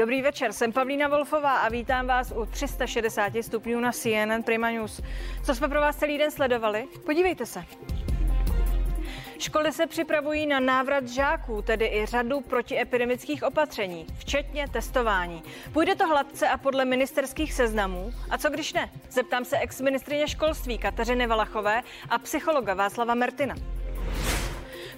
[0.00, 5.00] Dobrý večer, jsem Pavlína Wolfová a vítám vás u 360 stupňů na CNN Prima News.
[5.44, 6.88] Co jsme pro vás celý den sledovali?
[7.06, 7.64] Podívejte se.
[9.38, 15.42] Školy se připravují na návrat žáků, tedy i řadu protiepidemických opatření, včetně testování.
[15.72, 18.12] Půjde to hladce a podle ministerských seznamů?
[18.30, 18.90] A co když ne?
[19.10, 23.54] Zeptám se ex-ministrině školství Kateřiny Valachové a psychologa Václava Mertina.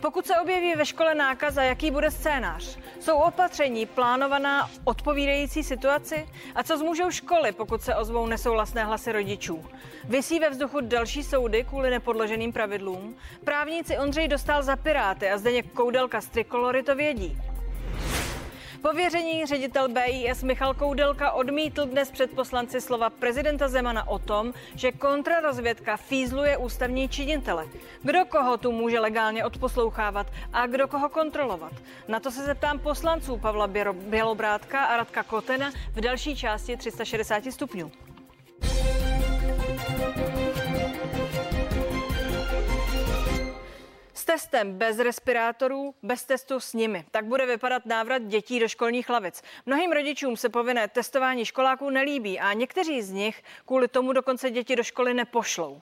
[0.02, 2.78] Pokud se objeví ve škole nákaza, jaký bude scénář?
[3.00, 6.28] Jsou opatření plánovaná odpovídající situaci?
[6.54, 9.64] A co zmůžou školy, pokud se ozvou nesouhlasné hlasy rodičů?
[10.04, 13.16] Vysí ve vzduchu další soudy kvůli nepodloženým pravidlům?
[13.44, 17.51] Právníci Ondřej dostal za Piráty a zde Koudelka z Trikolory to vědí.
[18.82, 24.92] Pověření ředitel BIS Michal Koudelka odmítl dnes před poslanci slova prezidenta Zemana o tom, že
[24.92, 27.66] kontrarozvědka fízluje ústavní činitele.
[28.02, 31.72] Kdo koho tu může legálně odposlouchávat a kdo koho kontrolovat?
[32.08, 37.92] Na to se zeptám poslanců Pavla Bělobrátka a Radka Kotena v další části 360 stupňů.
[44.22, 47.04] S testem bez respirátorů, bez testu s nimi.
[47.10, 49.42] Tak bude vypadat návrat dětí do školních lavic.
[49.66, 54.76] Mnohým rodičům se povinné testování školáků nelíbí a někteří z nich kvůli tomu dokonce děti
[54.76, 55.80] do školy nepošlou.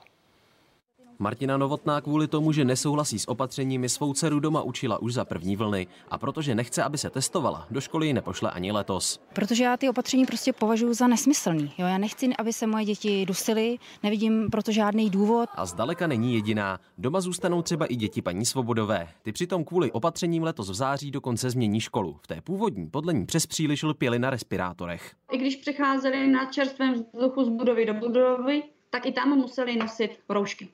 [1.21, 5.55] Martina Novotná kvůli tomu, že nesouhlasí s opatřeními, svou dceru doma učila už za první
[5.55, 9.19] vlny a protože nechce, aby se testovala, do školy ji nepošle ani letos.
[9.33, 11.71] Protože já ty opatření prostě považuji za nesmyslný.
[11.77, 15.49] Jo, já nechci, aby se moje děti dusily, nevidím proto žádný důvod.
[15.55, 16.79] A zdaleka není jediná.
[16.97, 19.07] Doma zůstanou třeba i děti paní Svobodové.
[19.21, 22.17] Ty přitom kvůli opatřením letos v září dokonce změní školu.
[22.21, 25.15] V té původní podle ní přes příliš lpěli na respirátorech.
[25.31, 30.19] I když přecházeli na čerstvém vzduchu z budovy do budovy, tak i tam museli nosit
[30.29, 30.69] roušky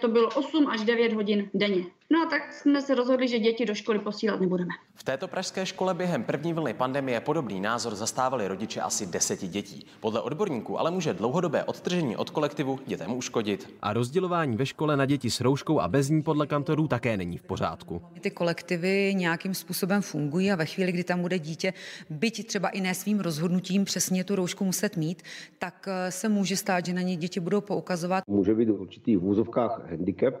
[0.00, 1.84] to bylo 8 až 9 hodin denně.
[2.12, 4.70] No a tak jsme se rozhodli, že děti do školy posílat nebudeme.
[4.94, 9.86] V této pražské škole během první vlny pandemie podobný názor zastávali rodiče asi deseti dětí.
[10.00, 13.74] Podle odborníků ale může dlouhodobé odtržení od kolektivu dětem uškodit.
[13.82, 17.38] A rozdělování ve škole na děti s rouškou a bez ní podle kantorů také není
[17.38, 18.02] v pořádku.
[18.20, 21.72] Ty kolektivy nějakým způsobem fungují a ve chvíli, kdy tam bude dítě,
[22.10, 25.22] byť třeba i ne svým rozhodnutím přesně tu roušku muset mít,
[25.58, 28.24] tak eh, se může stát, že na ně děti budou poukazovat.
[28.28, 30.34] Může být v určitých vůzovkách handicap,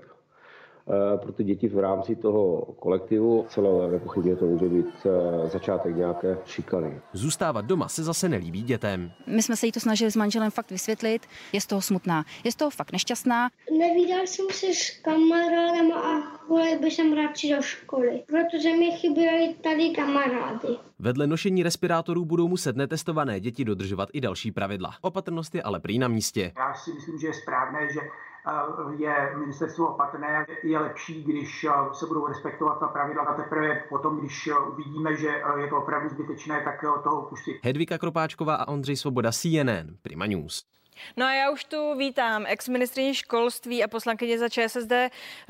[1.16, 3.46] pro ty děti v rámci toho kolektivu.
[3.48, 7.00] Celé nepochybně to může být eh, začátek nějaké šikany.
[7.12, 9.12] Zůstávat doma se zase nelíbí dětem.
[9.26, 11.26] My jsme se jí to snažili s manželem fakt vysvětlit.
[11.52, 13.48] Je z toho smutná, je z toho fakt nešťastná.
[13.78, 19.54] Nevídal jsem se s kamarádem a chvíli bych jsem radši do školy, protože mi chyběly
[19.60, 20.68] tady kamarády.
[20.98, 24.94] Vedle nošení respirátorů budou muset netestované děti dodržovat i další pravidla.
[25.00, 26.52] Opatrnost je ale prý na místě.
[26.58, 28.00] Já si myslím, že je správné, že
[28.96, 30.46] je ministerstvo opatrné.
[30.62, 35.28] Je lepší, když se budou respektovat ta pravidla a teprve potom, když uvidíme, že
[35.60, 37.60] je to opravdu zbytečné, tak toho pustit.
[37.64, 40.64] Hedvika Kropáčková a Ondřej Svoboda, CNN, Prima News.
[41.16, 44.92] No a já už tu vítám ex-ministrině školství a poslankyně za ČSSD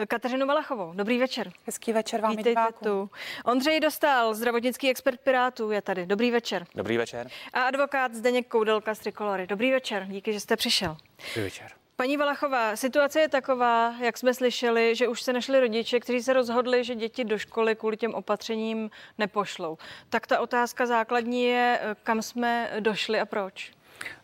[0.08, 0.92] Kateřinu Valachovou.
[0.94, 1.52] Dobrý večer.
[1.66, 3.10] Hezký večer vám Vítejte tu.
[3.44, 6.06] Ondřej Dostal, zdravotnický expert Pirátů je tady.
[6.06, 6.66] Dobrý večer.
[6.74, 7.28] Dobrý večer.
[7.52, 9.46] A advokát Zdeněk Koudelka z Trikolory.
[9.46, 10.96] Dobrý večer, díky, že jste přišel.
[11.28, 11.79] Dobrý večer.
[12.00, 16.32] Paní Valachová, situace je taková, jak jsme slyšeli, že už se našli rodiče, kteří se
[16.32, 19.78] rozhodli, že děti do školy kvůli těm opatřením nepošlou.
[20.08, 23.72] Tak ta otázka základní je, kam jsme došli a proč?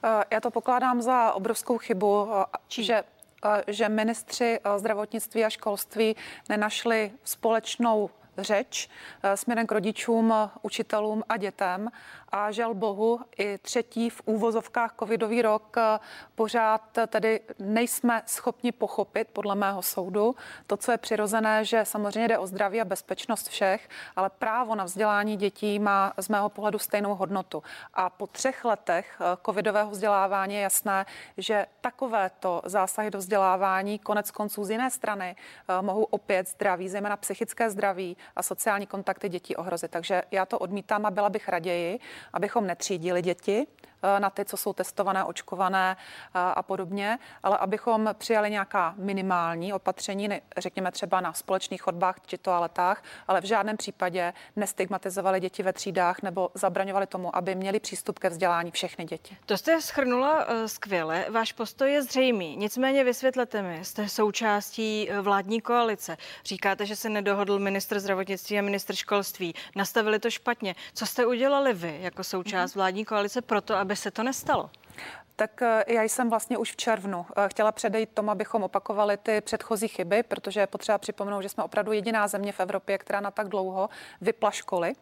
[0.04, 2.84] Eh, já to pokládám za obrovskou chybu, eh, Čí?
[2.84, 3.04] že
[3.46, 6.16] eh, že ministři zdravotnictví a školství
[6.48, 8.88] nenašli společnou řeč
[9.34, 11.90] směrem k rodičům, učitelům a dětem
[12.28, 15.98] a žel bohu i třetí v úvozovkách covidový rok eh,
[16.34, 20.34] pořád tedy nejsme schopni pochopit, podle mého soudu,
[20.66, 24.84] to, co je přirozené, že samozřejmě jde o zdraví a bezpečnost všech, ale právo na
[24.84, 27.62] vzdělání dětí má z mého pohledu stejnou hodnotu.
[27.94, 34.30] A po třech letech eh, covidového vzdělávání je jasné, že takovéto zásahy do vzdělávání konec
[34.30, 35.36] konců z jiné strany
[35.68, 39.90] eh, mohou opět zdraví, zejména psychické zdraví a sociální kontakty dětí ohrozit.
[39.90, 41.98] Takže já to odmítám a byla bych raději,
[42.32, 43.66] abychom netřídili děti,
[44.18, 50.28] na ty, co jsou testované, očkované eh, a podobně, ale abychom přijali nějaká minimální opatření,
[50.58, 56.22] řekněme třeba na společných chodbách či toaletách, ale v žádném případě nestigmatizovali děti ve třídách
[56.22, 59.36] nebo zabraňovali tomu, aby měli přístup ke vzdělání všechny děti.
[59.46, 61.26] To jste schrnula uh, skvěle.
[61.30, 62.56] Váš postoj je zřejmý.
[62.56, 66.16] Nicméně vysvětlete mi, jste součástí vládní koalice.
[66.44, 69.54] Říkáte, že se nedohodl ministr zdravotnictví a ministr školství.
[69.76, 70.74] Nastavili to špatně.
[70.94, 72.80] Co jste udělali vy jako součást mhm.
[72.80, 74.70] vládní koalice proto, aby se to nestalo?
[75.36, 79.40] Tak eh, já jsem vlastně už v červnu eh, chtěla předejít tomu, abychom opakovali ty
[79.40, 83.30] předchozí chyby, protože je potřeba připomenout, že jsme opravdu jediná země v Evropě, která na
[83.30, 83.88] tak dlouho
[84.20, 84.92] vypla školy.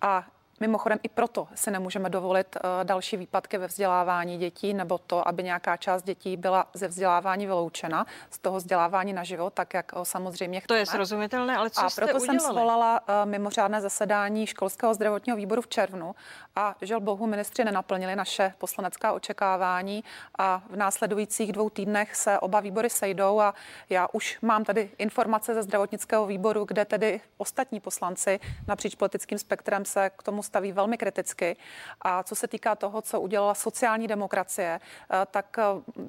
[0.00, 0.26] A
[0.60, 5.42] Mimochodem i proto si nemůžeme dovolit eh, další výpadky ve vzdělávání dětí nebo to, aby
[5.42, 10.04] nějaká část dětí byla ze vzdělávání vyloučena, z toho vzdělávání na život, tak jak eh,
[10.04, 10.66] samozřejmě chceme.
[10.68, 12.40] To je srozumitelné, ale co A jste proto udělali?
[12.40, 16.14] jsem svolala eh, mimořádné zasedání školského zdravotního výboru v červnu
[16.56, 20.04] a žel bohu ministři nenaplnili naše poslanecká očekávání
[20.38, 23.54] a v následujících dvou týdnech se oba výbory sejdou a
[23.90, 29.84] já už mám tady informace ze zdravotnického výboru, kde tedy ostatní poslanci napříč politickým spektrem
[29.84, 31.56] se k tomu staví velmi kriticky.
[32.02, 35.62] A co se týká toho, co udělala sociální demokracie, eh, tak eh,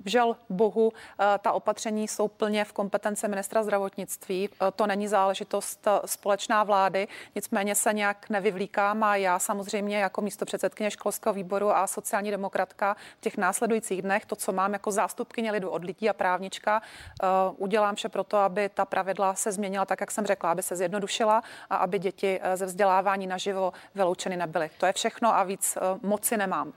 [0.05, 4.49] žel bohu eh, ta opatření jsou plně v kompetence ministra zdravotnictví.
[4.75, 10.91] To není záležitost společná vlády, nicméně se nějak nevyvlíkám a já samozřejmě jako místo předsedkyně
[10.91, 15.69] školského výboru a sociální demokratka v těch následujících dnech to, co mám jako zástupkyně lidu
[15.69, 16.81] od lidí a právnička,
[17.57, 20.75] udělám vše pro to, aby ta pravidla se změnila tak, jak jsem řekla, aby se
[20.75, 23.73] zjednodušila a aby děti ze vzdělávání naživo
[24.29, 24.69] vyloučeny nebyly.
[24.77, 26.73] To je všechno a víc eh, moci nemám.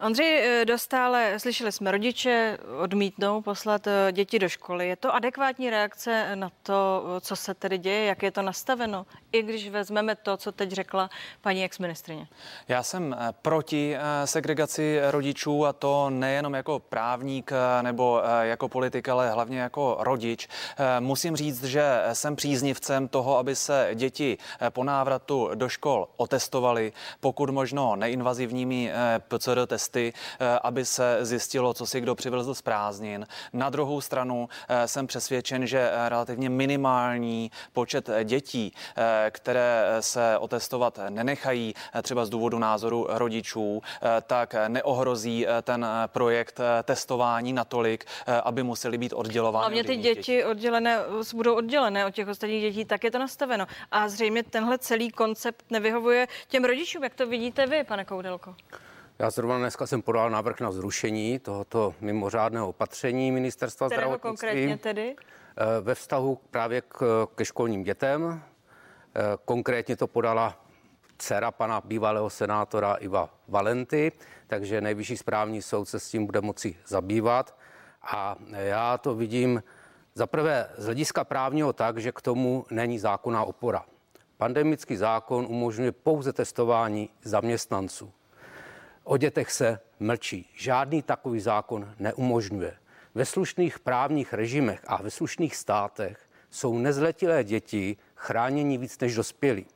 [0.00, 4.88] Ondřej eh, Dostále, slyšeli jsme, rodiče odmítnou poslat eh, děti do školy.
[4.88, 9.42] Je to adekvátní reakce na to, co se tedy děje, jak je to nastaveno, i
[9.42, 11.10] když vezmeme to, co teď řekla
[11.40, 12.26] paní exministrině?
[12.68, 17.52] Já jsem proti segregaci rodičů a to nejenom jako právník
[17.82, 20.48] nebo jako politik, ale hlavně jako rodič.
[21.00, 24.38] Musím říct, že jsem příznivcem toho, aby se děti
[24.70, 31.74] po návratu do škol otestovaly, pokud možno neinvazivními eh, PCR testy, eh, aby se zjistilo,
[31.74, 33.26] co si kdo přivezl z prázdnin.
[33.52, 38.72] Na druhou stranu eh, jsem přesvědčen, že relativně minimální počet dětí,
[39.30, 43.82] které se otestovat nenechají, třeba z důvodu názoru rodičů,
[44.26, 48.04] tak neohrozí ten projekt testování natolik,
[48.44, 49.62] aby museli být oddělovány.
[49.62, 50.98] Hlavně ty děti, děti oddělené
[51.34, 53.66] budou oddělené od těch ostatních dětí, tak je to nastaveno.
[53.90, 56.83] A zřejmě tenhle celý koncept nevyhovuje těm rodičům.
[57.02, 58.54] Jak to vidíte vy, pane Koudelko?
[59.18, 64.48] Já zrovna dneska jsem podal návrh na zrušení tohoto mimořádného opatření ministerstva Kterého zdravotnictví.
[64.48, 65.16] konkrétně tedy?
[65.18, 68.42] Eh, ve vztahu právě k, ke školním dětem.
[69.16, 70.64] Eh, konkrétně to podala
[71.18, 74.12] dcera pana bývalého senátora Iva Valenty,
[74.46, 77.56] takže nejvyšší správní soud se s tím bude moci zabývat.
[78.02, 79.62] A já to vidím
[80.14, 83.84] zaprvé z hlediska právního tak, že k tomu není zákonná opora.
[84.44, 88.12] Pandemický zákon umožňuje pouze testování zaměstnanců.
[89.04, 90.50] O dětech se mlčí.
[90.54, 92.76] Žádný takový zákon neumožňuje.
[93.14, 99.66] Ve slušných právních režimech a ve slušných státech jsou nezletilé děti chráněni víc než dospělí.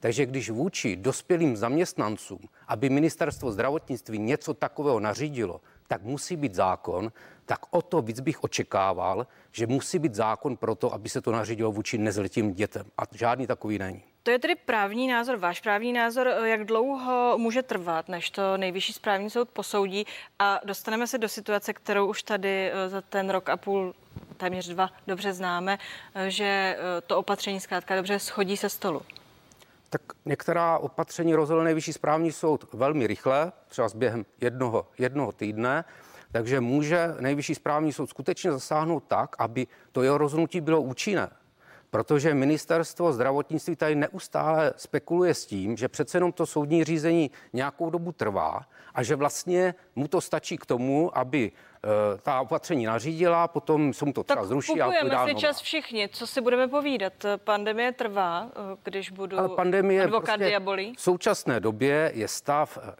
[0.00, 7.12] Takže když vůči dospělým zaměstnancům, aby ministerstvo zdravotnictví něco takového nařídilo, tak musí být zákon,
[7.44, 11.32] tak o to víc bych očekával, že musí být zákon pro to, aby se to
[11.32, 12.86] nařídilo vůči nezletým dětem.
[12.98, 14.02] A žádný takový není.
[14.26, 18.92] To je tedy právní názor, váš právní názor, jak dlouho může trvat, než to nejvyšší
[18.92, 20.06] správní soud posoudí?
[20.38, 23.94] A dostaneme se do situace, kterou už tady eh, za ten rok a půl
[24.36, 25.78] téměř dva dobře známe,
[26.14, 29.02] eh, že eh, to opatření zkrátka dobře schodí se stolu.
[29.90, 35.84] Tak některá opatření rozhodl nejvyšší správní soud velmi rychle, třeba během jednoho, jednoho týdne,
[36.32, 41.30] takže může nejvyšší správní soud skutečně zasáhnout tak, aby to jeho rozhodnutí bylo účinné
[41.96, 47.90] protože ministerstvo zdravotnictví tady neustále spekuluje s tím, že přece jenom to soudní řízení nějakou
[47.90, 48.60] dobu trvá
[48.94, 54.04] a že vlastně mu to stačí k tomu, aby e, ta opatření nařídila, potom se
[54.04, 56.08] mu to třeba tak zruší a půjdeme si čas všichni.
[56.12, 57.12] Co si budeme povídat?
[57.36, 60.94] Pandemie trvá, e, když budu Ale pandemie advokát prostě diabolí?
[60.96, 62.94] V současné době je stav e,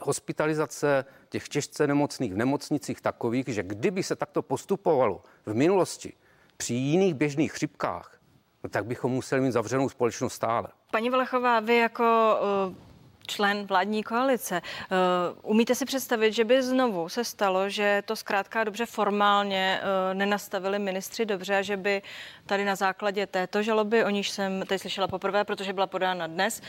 [0.00, 6.12] hospitalizace těch těžce nemocných v nemocnicích takových, že kdyby se takto postupovalo v minulosti
[6.56, 8.17] při jiných běžných chřipkách,
[8.64, 10.68] no tak bychom museli mít zavřenou společnost stále.
[10.90, 12.38] Paní Valachová, vy jako
[12.68, 12.88] uh
[13.28, 14.62] člen vládní koalice.
[14.62, 20.14] Uh, umíte si představit, že by znovu se stalo, že to zkrátka dobře formálně uh,
[20.18, 22.02] nenastavili ministři dobře a že by
[22.46, 26.62] tady na základě této žaloby, o níž jsem teď slyšela poprvé, protože byla podána dnes,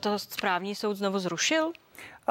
[0.00, 1.72] to správní soud znovu zrušil?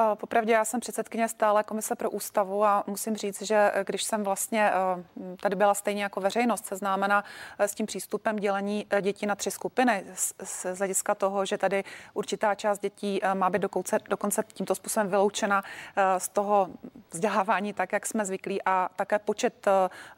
[0.00, 4.04] Eh, popravdě já jsem předsedkyně stále komise pro ústavu a musím říct, že eh, když
[4.04, 7.24] jsem vlastně eh, tady byla stejně jako veřejnost seznámena
[7.58, 10.04] s tím přístupem dělení dětí na tři skupiny,
[10.42, 15.62] z hlediska toho, že tady určitá část dětí má být dokonce, dokonce tímto způsobem vyloučena
[16.18, 16.68] z toho
[17.10, 19.66] vzdělávání, tak jak jsme zvyklí, a také počet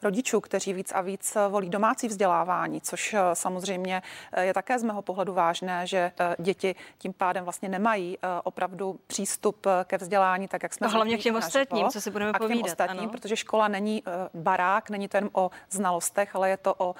[0.03, 4.01] rodičů, kteří víc a víc volí domácí vzdělávání, což samozřejmě
[4.41, 9.97] je také z mého pohledu vážné, že děti tím pádem vlastně nemají opravdu přístup ke
[9.97, 12.65] vzdělání, tak jak jsme no, hlavně k těm ostatním, co si budeme a povídat.
[12.65, 13.09] Ostatním, ano.
[13.09, 16.95] protože škola není uh, barák, není to jen o znalostech, ale je to o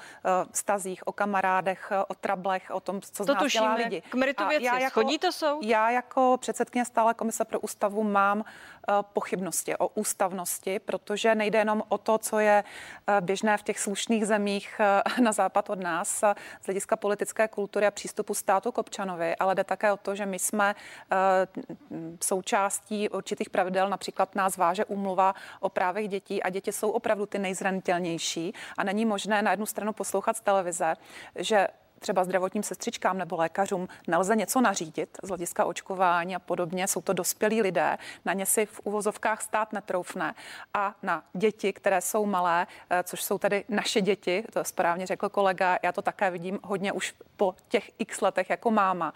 [0.52, 3.74] stazích, o kamarádech, o trablech, o tom, co to tušíme.
[3.74, 4.02] lidi.
[4.08, 4.64] K meritu věci.
[4.64, 5.64] Já jako, Schodí to soud?
[5.64, 8.44] Já jako předsedkyně stále komise pro ústavu mám uh,
[9.02, 14.26] pochybnosti o ústavnosti, protože nejde jenom o to, co je uh, běžné v těch slušných
[14.26, 16.20] zemích uh, na západ od nás
[16.60, 20.26] z hlediska politické kultury a přístupu státu k občanovi, ale jde také o to, že
[20.26, 20.74] my jsme
[22.20, 27.38] součástí určitých pravidel, například nás váže úmluva o právech dětí a děti jsou opravdu ty
[27.38, 28.54] nejzranitelnější.
[28.78, 30.94] A není možné na jednu stranu poslouchat z televize,
[31.36, 31.68] že
[32.02, 36.88] třeba zdravotním sestřičkám nebo lékařům nelze něco nařídit z hlediska očkování a podobně.
[36.88, 40.34] Jsou to dospělí lidé, na ně si v uvozovkách stát netroufne.
[40.74, 45.28] A na děti, které jsou malé, eh, což jsou tedy naše děti, to správně řekl
[45.28, 49.12] kolega, já to také vidím hodně už po těch x letech jako máma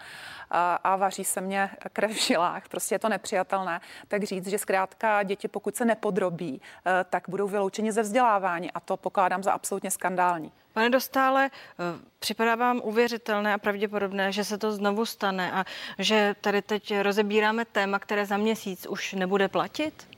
[0.51, 5.23] a, vaří se mě krev v žilách, prostě je to nepřijatelné, tak říct, že zkrátka
[5.23, 9.91] děti, pokud se nepodrobí, eh, tak budou vyloučeni ze vzdělávání a to pokládám za absolutně
[9.91, 10.51] skandální.
[10.77, 15.65] Pane Dostále, eh, připadá vám uvěřitelné a pravděpodobné, že se to znovu stane a
[15.99, 20.16] že tady teď rozebíráme téma, které za měsíc už nebude platit?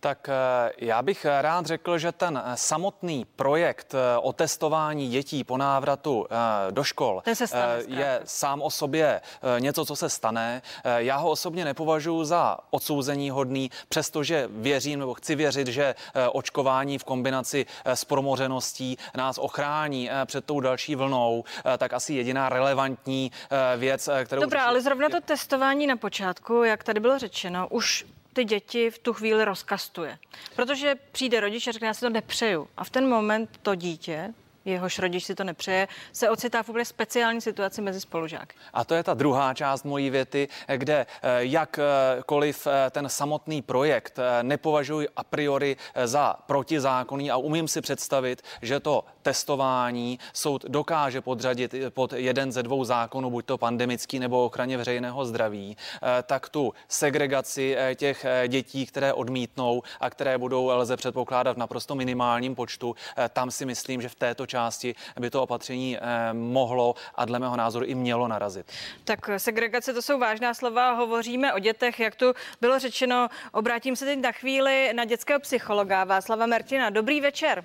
[0.00, 5.44] Tak eh, já bych rád řekl, že ten eh, samotný projekt eh, o testování dětí
[5.44, 6.26] po návratu
[6.70, 9.20] do škol stane, je sám o sobě
[9.58, 10.62] něco, co se stane.
[10.96, 15.94] Já ho osobně nepovažuji za odsouzení hodný, přestože věřím nebo chci věřit, že
[16.32, 21.44] očkování v kombinaci s promořeností nás ochrání před tou další vlnou,
[21.78, 23.32] tak asi jediná relevantní
[23.76, 24.42] věc, kterou...
[24.42, 28.98] Dobrá, ale zrovna to testování na počátku, jak tady bylo řečeno, už ty děti v
[28.98, 30.18] tu chvíli rozkastuje.
[30.56, 32.68] Protože přijde rodič a řekne, já si to nepřeju.
[32.76, 36.84] A v ten moment to dítě, jehož rodič si to nepřeje, se ocitá v úplně
[36.84, 38.56] speciální situaci mezi spolužáky.
[38.72, 44.18] A to je ta druhá část mojí věty, kde eh, jakkoliv eh, ten samotný projekt
[44.18, 51.20] eh, nepovažuji a priori za protizákonný a umím si představit, že to testování soud dokáže
[51.20, 55.76] podřadit pod jeden ze dvou zákonů, buď to pandemický nebo ochraně veřejného zdraví,
[56.22, 62.54] tak tu segregaci těch dětí, které odmítnou a které budou lze předpokládat v naprosto minimálním
[62.54, 62.94] počtu,
[63.32, 65.98] tam si myslím, že v této části by to opatření
[66.32, 68.66] mohlo a dle mého názoru i mělo narazit.
[69.04, 73.28] Tak segregace to jsou vážná slova, hovoříme o dětech, jak tu bylo řečeno.
[73.52, 76.90] Obrátím se teď na chvíli na dětského psychologa Václava Mertina.
[76.90, 77.64] Dobrý večer.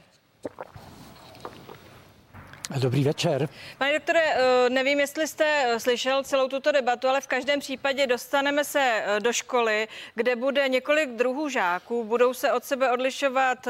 [2.79, 3.49] Dobrý večer.
[3.77, 8.07] Pane doktore, eh, nevím, jestli jste eh, slyšel celou tuto debatu, ale v každém případě
[8.07, 13.67] dostaneme se eh, do školy, kde bude několik druhů žáků, budou se od sebe odlišovat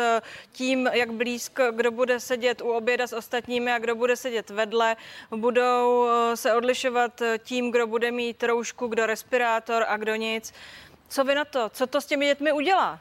[0.52, 4.96] tím, jak blízko, kdo bude sedět u oběda s ostatními a kdo bude sedět vedle,
[5.36, 10.54] budou se odlišovat tím, kdo bude mít roušku, kdo respirátor a kdo nic.
[11.10, 11.70] Co vy na to?
[11.70, 13.00] Co to s těmi dětmi udělá?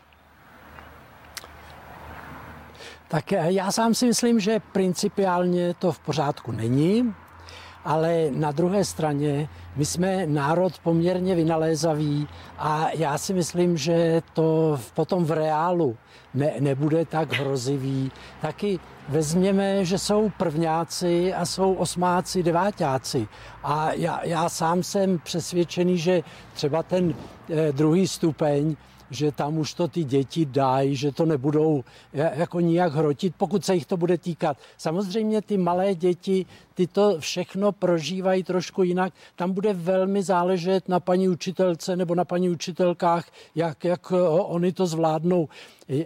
[3.11, 7.15] Tak eh, já sám si myslím, že principiálně to v pořádku není,
[7.85, 14.79] ale na druhé straně my jsme národ poměrně vynalézavý a já si myslím, že to
[14.95, 15.97] potom v reálu
[16.35, 18.13] ne, nebude tak hrozivý.
[18.41, 23.29] Taky vezměme, že jsou prvňáci a jsou osmáci, devátáci.
[23.63, 26.23] A já, já sám jsem přesvědčený, že
[26.55, 27.15] třeba ten
[27.51, 28.77] eh, druhý stupeň
[29.11, 33.75] že tam už to ty děti dají, že to nebudou jako nijak hrotit, pokud se
[33.75, 34.57] jich to bude týkat.
[34.79, 39.13] Samozřejmě ty malé děti, ty to všechno prožívají trošku jinak.
[39.37, 44.13] Tam bude velmi záležet na paní učitelce nebo na paní učitelkách, jak, jak
[44.43, 45.49] oni to zvládnou.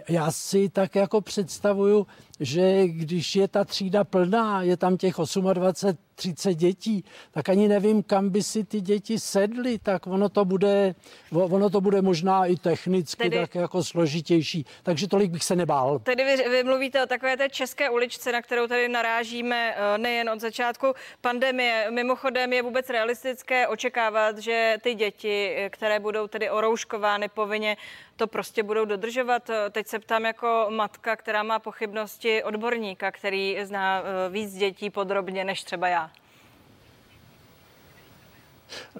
[0.09, 2.07] Já si tak jako představuju,
[2.39, 5.15] že když je ta třída plná, je tam těch
[5.53, 10.45] 28, 30 dětí, tak ani nevím, kam by si ty děti sedly, tak ono to
[10.45, 10.95] bude,
[11.31, 14.65] ono to bude možná i technicky tedy, tak jako složitější.
[14.83, 15.99] Takže tolik bych se nebál.
[15.99, 20.29] Tedy vy, vy mluvíte o takové té české uličce, na kterou tady narážíme eh, nejen
[20.29, 21.91] od začátku pandemie.
[21.91, 27.77] Mimochodem je vůbec realistické očekávat, že ty děti, eh, které budou tedy orouškovány povinně,
[28.15, 29.49] to prostě budou dodržovat.
[29.71, 35.43] Teď se ptám jako matka, která má pochybnosti odborníka, který zná eh, víc dětí podrobně
[35.43, 36.11] než třeba já.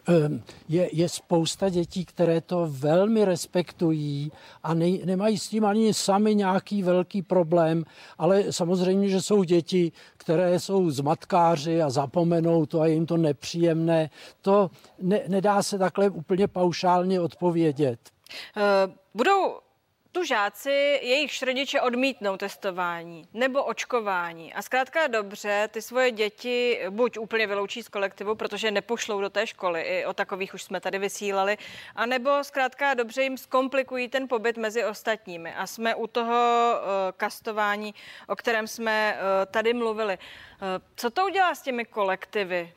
[0.08, 4.32] Ehm, je, je spousta dětí, které to velmi respektují
[4.64, 7.84] a ne, nemají s tím ani sami nějaký velký problém,
[8.18, 14.10] ale samozřejmě, že jsou děti, které jsou zmatkáři a zapomenou to a jim to nepříjemné.
[14.42, 18.15] To ne, nedá se takhle úplně paušálně odpovědět.
[18.56, 19.60] Uh, budou
[20.16, 27.18] tu žáci, jejich rodiče odmítnou testování nebo očkování a zkrátka dobře ty svoje děti buď
[27.18, 31.00] úplně vyloučí z kolektivu, protože nepošlou do té školy, i o takových už jsme tady
[31.00, 31.58] vysílali,
[31.96, 35.54] anebo zkrátka dobře jim zkomplikují ten pobyt mezi ostatními.
[35.54, 37.96] A jsme u toho uh, kastování,
[38.28, 40.18] o kterém jsme uh, tady mluvili.
[40.96, 42.74] Co to udělá s těmi kolektivy?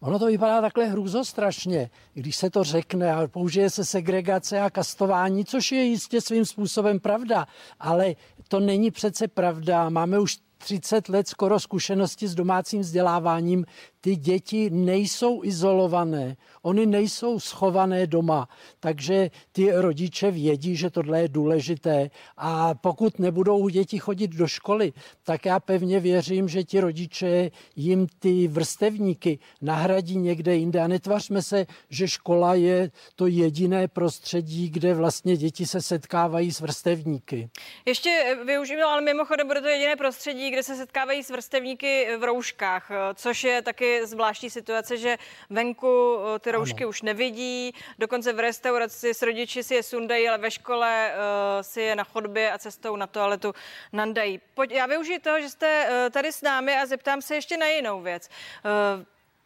[0.00, 5.44] Ono to vypadá takhle hrůzostrašně, když se to řekne a použije se segregace a kastování,
[5.44, 7.46] což je jistě svým způsobem pravda,
[7.80, 8.14] ale
[8.48, 9.88] to není přece pravda.
[9.88, 13.64] Máme už 30 let skoro zkušenosti s domácím vzděláváním,
[14.00, 18.48] ty děti nejsou izolované, oni nejsou schované doma,
[18.80, 22.10] takže ty rodiče vědí, že tohle je důležité.
[22.36, 24.92] A pokud nebudou děti chodit do školy,
[25.24, 30.80] tak já pevně věřím, že ti rodiče jim ty vrstevníky nahradí někde jinde.
[30.80, 36.60] A netvařme se, že škola je to jediné prostředí, kde vlastně děti se setkávají s
[36.60, 37.50] vrstevníky.
[37.86, 42.90] Ještě využiju, ale mimochodem bude to jediné prostředí, kde se setkávají s vrstevníky v rouškách,
[43.14, 45.18] což je taky zvláštní situace, že
[45.50, 46.88] venku eh, ty roušky ano.
[46.88, 51.80] už nevidí, dokonce v restauraci s rodiči si je sundají, ale ve škole uh, si
[51.80, 53.54] je na chodbě a cestou na toaletu
[53.92, 54.40] nandají.
[54.54, 58.00] Pojď, já využiju toho, že jste tady s námi a zeptám se ještě na jinou
[58.00, 58.28] věc.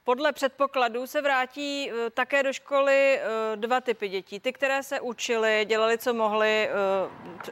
[0.06, 4.40] Podle předpokladů se vrátí eh, také do školy eh, dva typy dětí.
[4.40, 6.68] Ty, které se učily, dělali, co mohli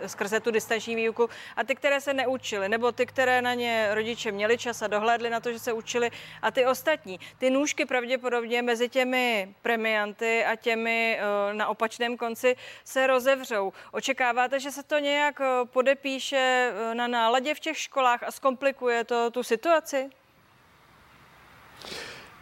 [0.02, 3.88] eh, skrze tu distanční výuku, a ty, které se neučily, nebo ty, které na ně
[3.94, 6.10] rodiče měli čas a dohlédli na to, že se učili,
[6.42, 7.20] a ty ostatní.
[7.38, 11.20] Ty nůžky pravděpodobně mezi těmi premianty a těmi
[11.52, 13.72] na opačném konci se rozevřou.
[13.92, 19.42] Očekáváte, že se to nějak podepíše na náladě v těch školách a zkomplikuje to tu
[19.42, 20.10] situaci?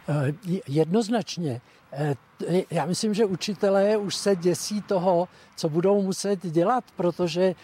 [0.07, 0.33] Eh,
[0.67, 1.61] jednoznačně.
[2.47, 7.55] Eh, já myslím, že učitelé už se děsí toho, co budou muset dělat, protože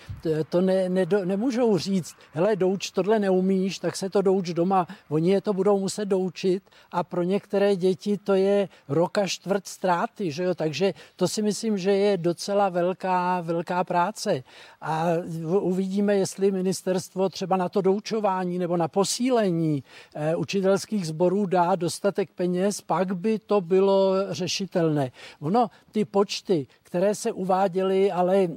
[0.50, 4.88] to ne, ne, nemůžou říct, hele, douč, tohle neumíš, tak se to douč doma.
[5.10, 10.32] Oni je to budou muset doučit a pro některé děti to je roka čtvrt ztráty,
[10.32, 10.56] že jo?
[10.56, 14.44] takže to si myslím, že je docela velká, velká práce.
[14.82, 15.06] A
[15.44, 19.84] uvidíme, jestli ministerstvo třeba na to doučování nebo na posílení
[20.16, 24.14] eh, učitelských sborů dá dostatek peněz, pak by to bylo
[24.60, 25.12] řešitelné.
[25.40, 28.48] Ono, ty počty, které se uváděly, ale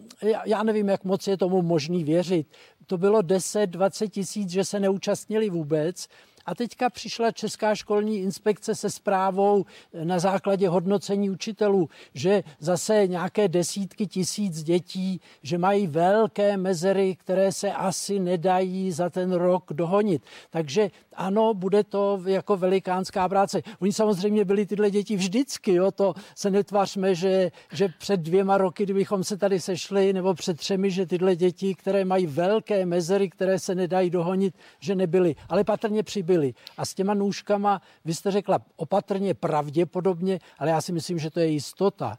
[0.44, 2.46] já nevím, jak moc je tomu možný věřit.
[2.86, 6.08] To bylo 10-20 tisíc, že se neúčastnili vůbec.
[6.46, 9.64] A teďka přišla Česká školní inspekce se zprávou
[10.04, 17.52] na základě hodnocení učitelů, že zase nějaké desítky tisíc dětí, že mají velké mezery, které
[17.52, 20.22] se asi nedají za ten rok dohonit.
[20.50, 23.62] Takže ano, bude to jako velikánská práce.
[23.78, 28.84] Oni samozřejmě byli tyhle děti vždycky, jo, to se netvařme, že, že před dvěma roky,
[28.84, 33.58] kdybychom se tady sešli, nebo před třemi, že tyhle děti, které mají velké mezery, které
[33.58, 36.31] se nedají dohonit, že nebyly, ale patrně přibyly.
[36.76, 41.40] A s těma nůžkama, vy jste řekla opatrně, pravděpodobně, ale já si myslím, že to
[41.40, 42.18] je jistota.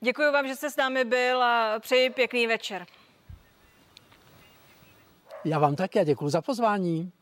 [0.00, 2.86] Děkuji vám, že jste s námi byl a přeji pěkný večer.
[5.44, 7.12] Já vám také děkuji za pozvání.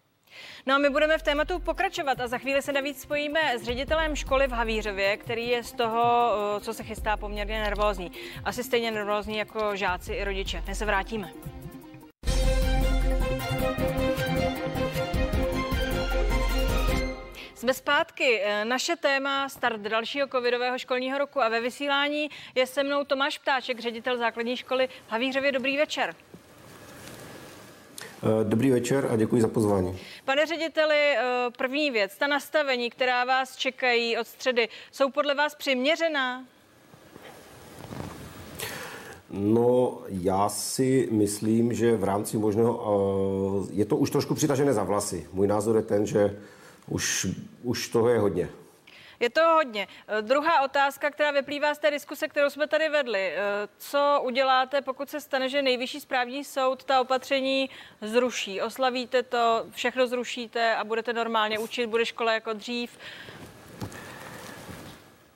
[0.67, 4.17] No a my budeme v tématu pokračovat a za chvíli se navíc spojíme s ředitelem
[4.17, 8.13] školy v Havířově, který je z toho, eh, co se chystá, poměrně nervózní.
[8.45, 10.63] Asi stejně nervózní jako žáci i rodiče.
[10.67, 11.33] My se vrátíme.
[17.61, 18.41] Jsme zpátky.
[18.43, 23.39] Eh, naše téma start dalšího covidového školního roku a ve vysílání je se mnou Tomáš
[23.39, 25.53] Ptáček, ředitel základní školy v Havířově.
[25.53, 26.15] Dobrý večer.
[28.23, 29.99] Eh, dobrý večer a děkuji za pozvání.
[30.25, 31.23] Pane řediteli, eh,
[31.59, 36.45] první věc, ta nastavení, která vás čekají od středy, jsou podle vás přiměřená?
[39.31, 45.29] No, já si myslím, že v rámci možného, je to už trošku přitažené za vlasy.
[45.33, 46.37] Můj názor je ten, že
[46.91, 47.27] už,
[47.63, 48.49] už toho je hodně.
[49.21, 49.89] Je to hodně.
[50.09, 53.33] Eh, druhá otázka, která vyplývá z té diskuse, kterou jsme tady vedli.
[53.33, 57.71] Eh, co uděláte, pokud se stane, že nejvyšší správní soud ta opatření
[58.03, 58.63] zruší?
[58.63, 62.91] Oslavíte to, všechno zrušíte a budete normálně učit, bude škola jako dřív?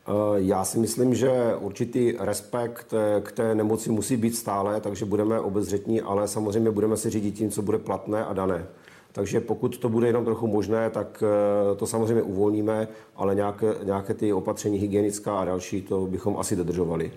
[0.07, 5.41] Eh, já si myslím, že určitý respekt k té nemoci musí být stále, takže budeme
[5.41, 8.67] obezřetní, ale samozřejmě budeme se řídit tím, co bude platné a dané.
[9.15, 14.15] Takže pokud to bude jenom trochu možné, tak eh, to samozřejmě uvolníme, ale nějaké, nějaké
[14.15, 17.13] ty opatření hygienická a další, to bychom asi dodržovali.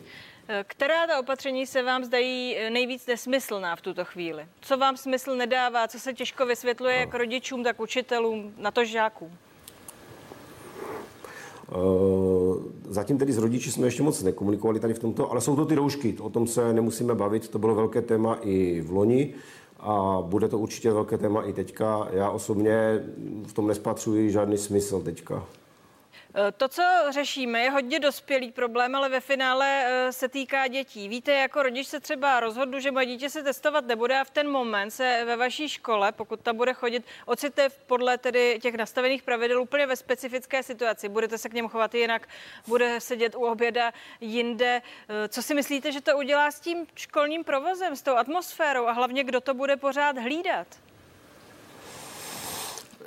[0.48, 4.46] Eh, která ta opatření se vám zdají eh, nejvíc nesmyslná v tuto chvíli?
[4.62, 7.00] Co vám smysl nedává, co se těžko vysvětluje no.
[7.00, 9.32] jak rodičům, tak učitelům, na to žákům?
[12.90, 15.76] zatím tedy s rodiči jsme ještě moc nekomunikovali tady v tomto, ale jsou to ty
[15.76, 19.34] roušky, o tom se nemusíme bavit, to bylo velké téma i v loni
[19.88, 22.08] a bude to určitě velké téma i teďka.
[22.12, 23.04] Já osobně
[23.47, 25.43] v tom nespatřuji žádný smysl teďka.
[26.36, 31.10] Eh, to, co řešíme, je hodně dospělý problém, ale ve finále eh, se týká dětí.
[31.10, 34.50] Víte, jako rodič se třeba rozhodnu, že moje dítě se testovat nebude a v ten
[34.50, 39.62] moment se ve vaší škole, pokud ta bude chodit, ocite podle tedy těch nastavených pravidel
[39.62, 41.10] úplně ve specifické situaci.
[41.10, 42.28] Budete se k němu chovat jinak,
[42.68, 44.82] bude sedět u oběda jinde.
[45.10, 48.92] Eh, co si myslíte, že to udělá s tím školním provozem, s tou atmosférou a
[48.92, 50.87] hlavně kdo to bude pořád hlídat?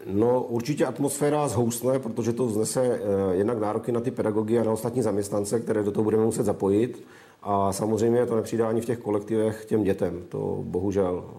[0.06, 4.72] No určitě atmosféra zhoustne, protože to vznese eh, jednak nároky na ty pedagogy a na
[4.72, 7.06] ostatní zaměstnance, které do toho budeme muset zapojit.
[7.42, 11.30] A samozřejmě to nepřidá ani v těch kolektivech těm dětem, to bohužel.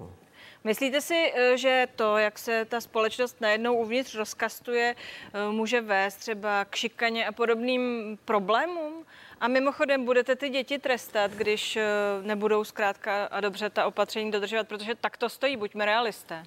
[0.64, 6.16] Myslíte si, eh, že to, jak se ta společnost najednou uvnitř rozkastuje, eh, může vést
[6.16, 8.94] třeba k šikaně a podobným problémům?
[9.40, 11.78] A mimochodem budete ty děti trestat, když
[12.22, 16.44] nebudou zkrátka a dobře ta opatření dodržovat, protože tak to stojí, buďme realisté.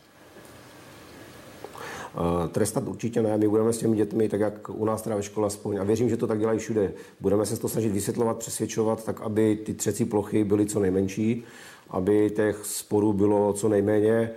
[2.52, 5.46] Trestat určitě ne, my budeme s těmi dětmi, tak jak u nás teda ve škole
[5.46, 9.20] aspoň, a věřím, že to tak dělají všude, budeme se to snažit vysvětlovat, přesvědčovat, tak
[9.20, 11.44] aby ty třecí plochy byly co nejmenší,
[11.90, 14.30] aby těch sporů bylo co nejméně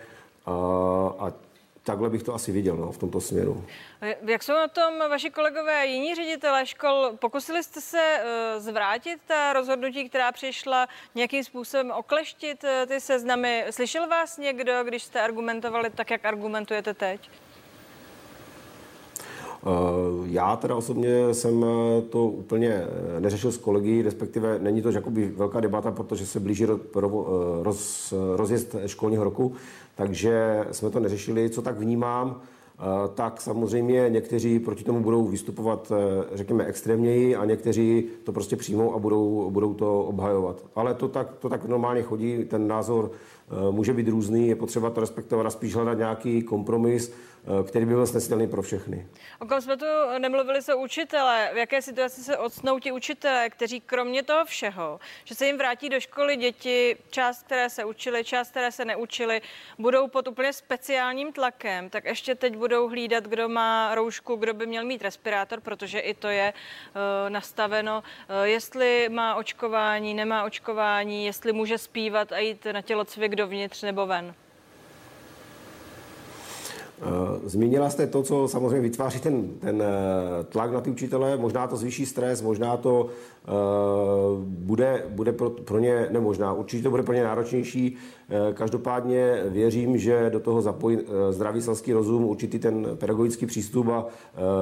[0.46, 0.52] a,
[1.20, 1.34] a
[1.84, 3.64] takhle bych to asi viděl no, v tomto směru.
[4.22, 7.12] Jak jsou na tom vaši kolegové a jiní ředitelé škol?
[7.20, 13.66] Pokusili jste se uh, zvrátit ta rozhodnutí, která přišla nějakým způsobem okleštit ty seznamy?
[13.70, 17.30] Slyšel vás někdo, když jste argumentovali tak, jak argumentujete teď?
[19.68, 19.70] Eh,
[20.26, 25.32] já teda osobně jsem eh, to úplně eh, neřešil s kolegy, respektive není to jakoby
[25.36, 26.66] velká debata, protože se blíží
[27.62, 29.54] roz, rozjezd školního roku,
[29.96, 31.50] takže jsme to neřešili.
[31.50, 32.42] Co tak vnímám,
[33.16, 35.92] tak samozřejmě někteří proti tomu budou vystupovat,
[36.34, 40.66] řekněme, extrémněji a někteří to prostě přijmou a budou, budou to obhajovat.
[40.76, 43.12] Ale to tak, to tak normálně chodí, ten názor
[43.72, 47.14] může být různý, je potřeba to respektovat a spíš hledat nějaký kompromis,
[47.68, 49.08] který by byl snesitelný pro všechny.
[49.40, 49.86] O kom jsme tu
[50.18, 51.50] nemluvili, jsou učitele.
[51.54, 55.90] V jaké situaci se odsnou ti učitelé, kteří kromě toho všeho, že se jim vrátí
[55.90, 59.42] do školy děti, část, které se učili, část, které se neučili,
[59.80, 64.66] budou pod úplně speciálním tlakem, tak ještě teď budou hlídat, kdo má roušku, kdo by
[64.66, 71.26] měl mít respirátor, protože i to je uh, nastaveno, uh, jestli má očkování, nemá očkování,
[71.26, 74.36] jestli může zpívat a jít na tělocvik dovnitř nebo ven.
[77.02, 81.68] Eh, zmínila jste to, co samozřejmě vytváří ten, ten eh, tlak na ty učitele, možná
[81.68, 83.10] to zvýší stres, možná to
[83.48, 83.52] Eh,
[84.44, 86.54] bude, bude pro, pro ně nemožná.
[86.54, 87.96] Určitě to bude pro ně náročnější.
[88.54, 94.06] Každopádně věřím, že do toho zapojí zdravý selský rozum, určitý ten pedagogický přístup a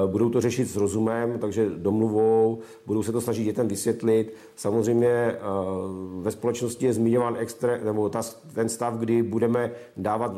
[0.05, 4.33] budou to řešit s rozumem, takže domluvou, budou se to snažit dětem vysvětlit.
[4.55, 5.35] Samozřejmě
[6.21, 8.21] ve společnosti je zmiňován extré, nebo ta,
[8.53, 10.31] ten stav, kdy budeme dávat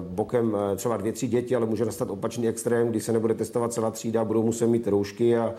[0.00, 3.90] bokem třeba dvě, tři děti, ale může nastat opačný extrém, kdy se nebude testovat celá
[3.90, 5.54] třída, budou muset mít roušky a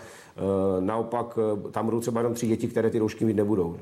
[0.79, 1.39] naopak
[1.71, 3.77] tam budou třeba jenom tři děti, které ty roušky mít nebudou.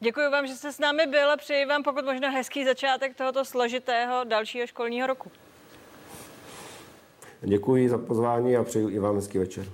[0.00, 3.44] Děkuji vám, že jste s námi byl a přeji vám pokud možno hezký začátek tohoto
[3.44, 5.30] složitého dalšího školního roku.
[7.40, 9.66] Děkuji za pozvání a přeji i vám hezký večer.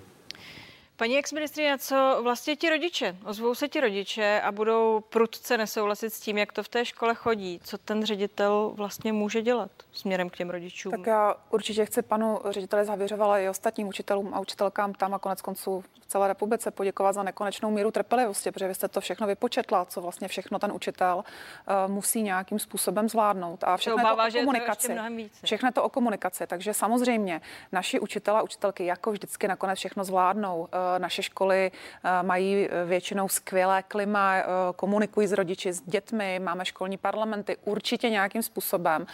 [1.04, 3.16] Paní exministrině, co vlastně ti rodiče?
[3.24, 7.14] Ozvou se ti rodiče a budou prudce nesouhlasit s tím, jak to v té škole
[7.14, 7.60] chodí.
[7.64, 10.90] Co ten ředitel vlastně může dělat směrem k těm rodičům?
[10.90, 15.42] Tak já určitě chci panu řediteli Zavěřovala i ostatním učitelům a učitelkám tam a konec
[15.42, 19.84] konců v celé republice poděkovat za nekonečnou míru trpělivosti, protože vy jste to všechno vypočetla,
[19.84, 23.64] co vlastně všechno ten učitel uh, musí nějakým způsobem zvládnout.
[23.64, 24.94] A všechno obává, je to o komunikaci.
[25.40, 26.46] To všechno to o komunikaci.
[26.46, 27.40] Takže samozřejmě
[27.72, 30.60] naši učitelé a učitelky jako vždycky nakonec všechno zvládnou.
[30.60, 36.64] Uh, naše školy uh, mají většinou skvělé klima, uh, komunikují s rodiči, s dětmi, máme
[36.64, 37.56] školní parlamenty.
[37.64, 39.06] Určitě nějakým způsobem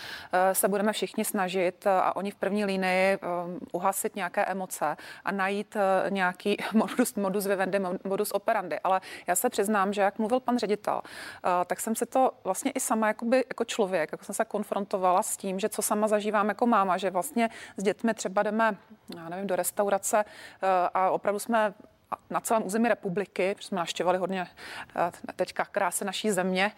[0.52, 3.18] se budeme všichni snažit a oni v první linii
[3.72, 5.76] uhasit nějaké emoce a najít
[6.08, 8.80] nějaký modus, modus vivendi, modus operandi.
[8.84, 12.70] Ale já se přiznám, že jak mluvil pan ředitel, eh, tak jsem se to vlastně
[12.70, 16.48] i sama jakoby, jako člověk, jako jsem se konfrontovala s tím, že co sama zažívám
[16.48, 18.76] jako máma, že vlastně s dětmi třeba jdeme,
[19.16, 21.59] já nevím, do restaurace eh, a opravdu jsme
[22.30, 24.46] na celém území republiky, protože jsme naštěvovali hodně
[24.96, 26.72] eh, teďka krásy naší země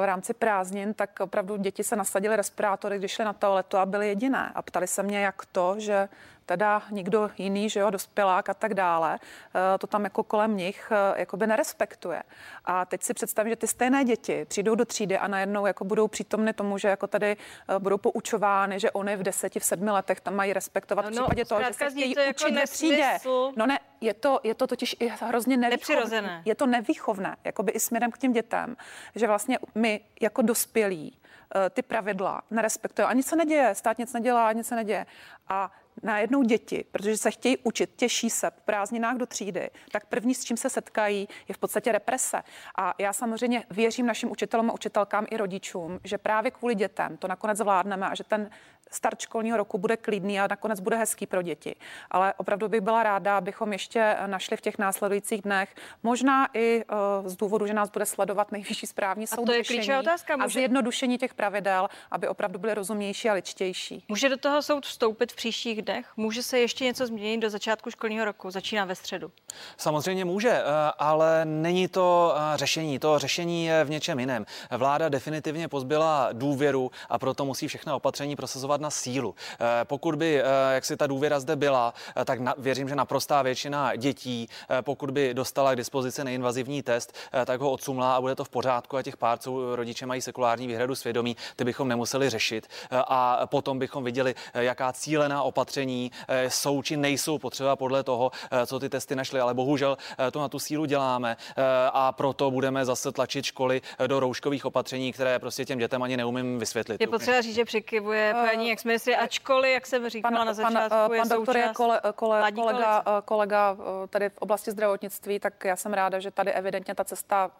[0.00, 4.08] v rámci prázdnin, tak opravdu děti se nasadily respirátory, když šly na toaletu a byly
[4.08, 4.52] jediné.
[4.54, 6.08] A ptali se mě, jak to, že
[6.46, 10.92] teda nikdo jiný, že jo, dospělák a tak dále, eh, to tam jako kolem nich
[10.92, 12.22] eh, jakoby nerespektuje.
[12.64, 16.08] A teď si představím, že ty stejné děti přijdou do třídy a najednou jako budou
[16.08, 17.36] přítomny tomu, že jako tady
[17.68, 21.14] eh, budou poučovány, že oni v deseti, v sedmi letech tam mají respektovat no, v
[21.14, 23.18] případě toho, že se chtějí to jako učit ve třídě.
[23.56, 26.42] No ne, je to, je to totiž i hrozně nevýchovné.
[26.44, 28.76] Je to nevýchovné, jakoby i směrem k těm dětem,
[29.14, 31.18] že vlastně my jako dospělí
[31.56, 33.10] eh, ty pravidla nerespektujeme.
[33.10, 35.06] A nic se neděje, stát nic nedělá, nic se neděje.
[35.48, 40.34] A najednou děti, protože se chtějí učit, těší se po prázdninách do třídy, tak první,
[40.34, 42.42] s čím se setkají, je v podstatě represe.
[42.76, 47.28] A já samozřejmě věřím našim učitelům a učitelkám i rodičům, že právě kvůli dětem to
[47.28, 48.50] nakonec zvládneme a že ten
[48.90, 51.74] start školního roku bude klidný a nakonec bude hezký pro děti.
[52.10, 56.84] Ale opravdu bych byla ráda, abychom ještě našli v těch následujících dnech, možná i
[57.22, 59.42] uh, z důvodu, že nás bude sledovat nejvyšší správní soud.
[59.42, 60.36] A to je klíčová otázka.
[60.36, 60.46] Může...
[60.46, 64.04] A zjednodušení těch pravidel, aby opravdu byly rozumnější a ličtější.
[64.08, 66.06] Může do toho soud vstoupit v příštích dnech?
[66.16, 68.50] Může se ještě něco změnit do začátku školního roku?
[68.50, 69.32] Začíná ve středu.
[69.76, 70.62] Samozřejmě může, eh,
[70.98, 72.98] ale není to eh, řešení.
[72.98, 74.46] To řešení je v něčem jiném.
[74.70, 79.34] Vláda definitivně pozbyla důvěru a proto musí všechna opatření prosazovat na sílu.
[79.60, 83.96] Eh, pokud by, jak si ta důvěra zde byla, tak na, věřím, že naprostá většina
[83.96, 84.48] dětí,
[84.80, 87.12] pokud by dostala k dispozici neinvazivní test,
[87.46, 90.66] tak ho odsumlá a bude to v pořádku a těch pár, co rodiče mají sekulární
[90.66, 92.66] výhradu svědomí, ty bychom nemuseli řešit.
[92.90, 96.10] A potom bychom viděli, jaká cílená opatření
[96.48, 98.30] jsou či nejsou potřeba podle toho,
[98.66, 101.62] co ty testy našly ale bohužel eh, to na tu sílu děláme eh,
[101.92, 106.16] a proto budeme zase tlačit školy eh, do rouškových opatření, které prostě těm dětem ani
[106.16, 107.00] neumím vysvětlit.
[107.00, 108.86] Je potřeba říct, že přikivuje paní ex
[109.18, 113.04] ačkoliv, jak jsem říkala pan, na začátku, pan, je pan doktor je kole, kole, kolega,
[113.24, 113.76] kolega
[114.10, 117.50] tady v oblasti zdravotnictví, tak já jsem ráda, že tady evidentně ta cesta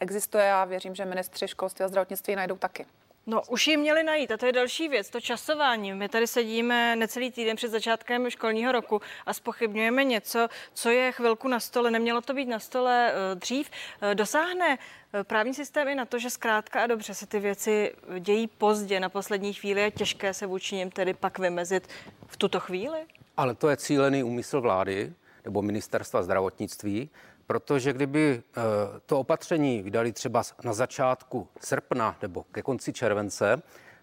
[0.00, 2.86] existuje a věřím, že ministři školství a zdravotnictví najdou taky.
[3.28, 5.92] No, už ji měli najít a to je další věc, to časování.
[5.94, 11.48] My tady sedíme necelý týden před začátkem školního roku a spochybňujeme něco, co je chvilku
[11.48, 11.90] na stole.
[11.90, 13.70] Nemělo to být na stole uh, dřív.
[14.02, 17.94] Uh, dosáhne uh, právní systém i na to, že zkrátka a dobře se ty věci
[18.20, 21.88] dějí pozdě, na poslední chvíli je těžké se vůči nim tedy pak vymezit
[22.26, 22.98] v tuto chvíli?
[23.36, 25.12] Ale to je cílený úmysl vlády
[25.44, 27.10] nebo ministerstva zdravotnictví,
[27.46, 28.60] Protože kdyby eh,
[29.06, 33.62] to opatření vydali třeba na začátku srpna nebo ke konci července,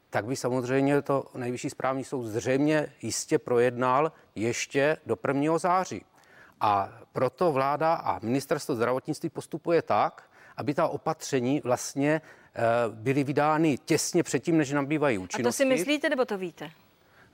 [0.10, 5.58] tak by samozřejmě to nejvyšší správní soud zřejmě jistě projednal ještě do 1.
[5.58, 6.06] září.
[6.62, 12.22] A proto vláda a ministerstvo zdravotnictví postupuje tak, aby ta opatření vlastně
[12.56, 15.44] eh, byly vydány těsně předtím, než nabývají účinnosti.
[15.44, 16.72] A to si myslíte, nebo to víte?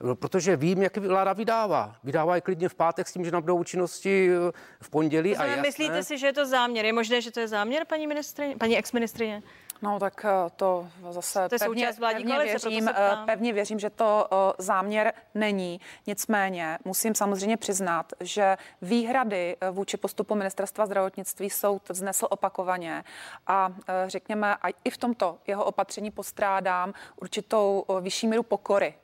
[0.02, 1.96] No, protože vím, jak vláda vydává.
[2.04, 5.34] Vydává je klidně v pátek s tím, že nabudou účinnosti eh, v pondělí.
[5.34, 5.62] To a jasné...
[5.62, 6.84] Myslíte si, že je to záměr?
[6.84, 9.42] Je možné, že to je záměr, paní, ministrině, paní ex-ministrině?
[9.82, 15.12] No tak eh, to zase to pevně, pevně, věřím, eh, pevně věřím, že to záměr
[15.34, 15.80] není.
[16.06, 23.04] Nicméně musím samozřejmě přiznat, že výhrady vůči postupu ministerstva zdravotnictví soud vznesl opakovaně
[23.46, 23.72] a
[24.06, 28.94] řekněme, a i v tomto jeho opatření postrádám určitou vyšší míru pokory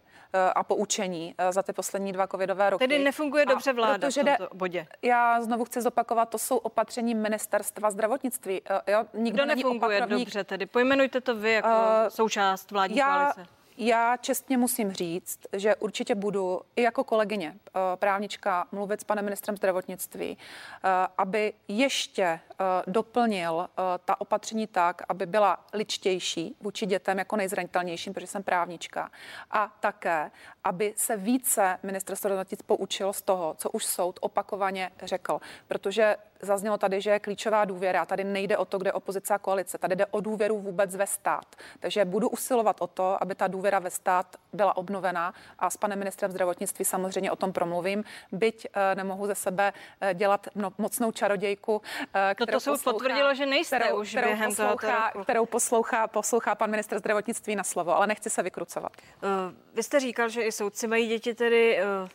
[0.55, 2.88] a poučení eh, za ty poslední dva covidové roky.
[2.88, 4.87] Tedy nefunguje dobře vláda v tomto bodě.
[5.03, 8.62] Já znovu chci zopakovat, to jsou opatření ministerstva zdravotnictví.
[8.70, 10.27] Eh, jo, nikdo Kdo nefunguje opatrovník.
[10.29, 13.53] dobře, tedy pojmenujte to vy jako uh, součást vládní já, koalice.
[13.78, 17.56] Já čestně musím říct, že určitě budu i jako kolegyně
[17.94, 20.38] právnička mluvit s panem ministrem zdravotnictví,
[21.18, 22.40] aby ještě
[22.86, 23.68] doplnil
[24.04, 29.10] ta opatření tak, aby byla ličtější vůči dětem jako nejzranitelnějším, protože jsem právnička.
[29.50, 30.30] A také,
[30.64, 35.40] aby se více ministerstvo zdravotnictví poučilo z toho, co už soud opakovaně řekl.
[35.68, 38.07] Protože Zaznělo tady, že je klíčová důvěra.
[38.07, 39.79] Tady nejde o to, kde opozice a koalice.
[39.79, 41.57] Tady jde o důvěru vůbec ve stát.
[41.81, 45.99] Takže budu usilovat o to, aby ta důvěra ve stát byla obnovena a s panem
[45.99, 48.05] ministrem zdravotnictví samozřejmě o tom promluvím.
[48.33, 51.83] Byť uh, nemohu ze sebe uh, dělat no, mocnou čarodějku, uh,
[52.35, 55.25] kterou to soud potvrdilo, že nejste kterou, už kterou během poslouchá, roku.
[55.25, 58.92] Kterou poslouchá, poslouchá pan ministr zdravotnictví na slovo, ale nechci se vykrucovat.
[59.22, 59.31] Uh,
[59.75, 62.09] vy jste říkal, že i soudci mají děti tedy uh,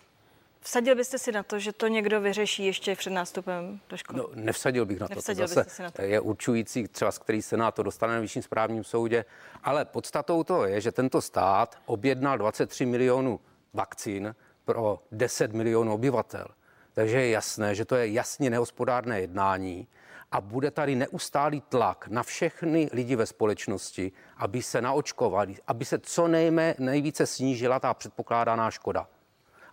[0.64, 4.20] Vsadil byste si na to, že to někdo vyřeší ještě před nástupem do školy?
[4.20, 5.54] No, nevsadil bych na nevsadil to.
[5.54, 6.02] To zase na to.
[6.02, 9.26] je určující, třeba z který senát to dostane na vyšším správním soudě.
[9.64, 13.40] Ale podstatou to je, že tento stát objednal 23 milionů
[13.74, 16.48] vakcín pro 10 milionů obyvatel.
[16.94, 19.88] Takže je jasné, že to je jasně nehospodárné jednání
[20.32, 26.00] a bude tady neustálý tlak na všechny lidi ve společnosti, aby se naočkovali, aby se
[26.00, 29.08] co nejmé, nejvíce snížila ta předpokládaná škoda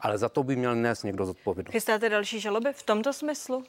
[0.00, 1.72] ale za to by měl nést někdo zodpovědnost.
[1.72, 3.64] Chystáte další žaloby v tomto smyslu?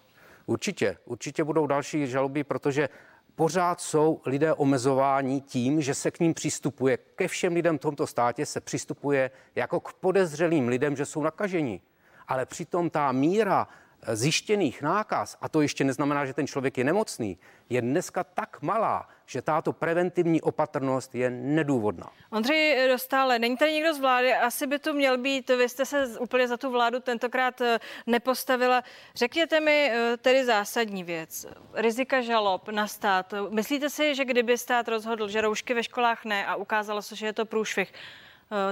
[0.45, 2.89] Určitě, určitě budou další žaloby, protože
[3.35, 8.07] pořád jsou lidé omezováni tím, že se k ním přistupuje, ke všem lidem v tomto
[8.07, 11.81] státě se přistupuje jako k podezřelým lidem, že jsou nakaženi.
[12.27, 13.67] Ale přitom ta míra
[14.07, 17.37] zjištěných nákaz, a to ještě neznamená, že ten člověk je nemocný,
[17.69, 22.11] je dneska tak malá, že tato preventivní opatrnost je nedůvodná.
[22.31, 26.19] Ondřej Dostále, není tady někdo z vlády, asi by tu měl být, vy jste se
[26.19, 28.83] úplně za tu vládu tentokrát eh, nepostavila.
[29.15, 31.45] Řekněte mi eh, tedy zásadní věc.
[31.73, 33.33] Rizika žalob na stát.
[33.49, 37.25] Myslíte si, že kdyby stát rozhodl, že roušky ve školách ne a ukázalo se, že
[37.25, 37.93] je to průšvih,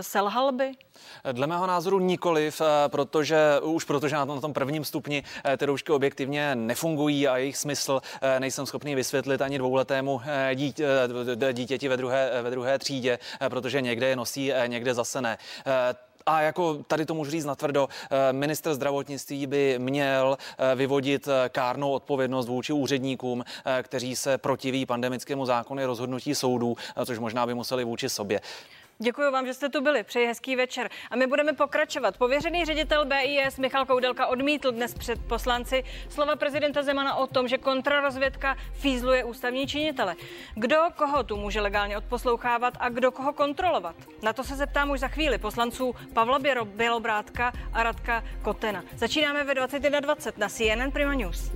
[0.02, 0.72] selhal by?
[1.32, 5.58] Dle mého názoru nikoliv, eh, protože už protože na tom, na tom prvním stupni eh,
[5.58, 8.02] ty roušky objektivně nefungují a jejich smysl
[8.40, 10.22] nejsem schopný vysvětlit ani dvouletému
[10.56, 10.88] dítě,
[11.54, 15.38] dítěti ve druhé, ve druhé třídě, protože někde je nosí, někde zase ne
[16.26, 17.90] a jako tady to můžu říct natvrdo,
[18.32, 20.38] minister zdravotnictví by měl
[20.76, 23.44] vyvodit kárnou odpovědnost vůči úředníkům,
[23.84, 28.42] kteří se protiví pandemickému zákonu rozhodnutí soudů, což možná by museli vůči sobě.
[29.00, 30.04] Děkuji vám, že jste tu byli.
[30.04, 30.90] Přeji hezký večer.
[31.12, 32.18] A my budeme pokračovat.
[32.18, 37.58] Pověřený ředitel BIS Michal Koudelka odmítl dnes před poslanci slova prezidenta Zemana o tom, že
[37.58, 40.16] kontrarozvědka fízluje ústavní činitele.
[40.56, 43.96] Kdo koho tu může legálně odposlouchávat a kdo koho kontrolovat?
[44.22, 48.84] Na to se zeptám už za chvíli poslanců Pavla Bělobrátka a Radka Kotena.
[48.96, 51.52] Začínáme ve 21.20 na CNN Prima News.